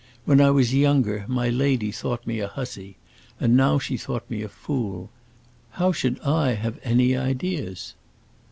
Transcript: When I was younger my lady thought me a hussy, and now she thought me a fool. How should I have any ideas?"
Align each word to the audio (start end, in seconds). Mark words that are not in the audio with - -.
When 0.25 0.41
I 0.41 0.49
was 0.49 0.73
younger 0.73 1.25
my 1.27 1.49
lady 1.49 1.91
thought 1.91 2.25
me 2.25 2.39
a 2.39 2.47
hussy, 2.47 2.97
and 3.39 3.55
now 3.55 3.77
she 3.77 3.97
thought 3.97 4.27
me 4.31 4.41
a 4.41 4.49
fool. 4.49 5.11
How 5.77 5.91
should 5.91 6.19
I 6.21 6.53
have 6.55 6.79
any 6.83 7.15
ideas?" 7.15 7.93